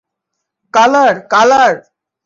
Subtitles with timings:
[0.73, 1.73] Colour, colour!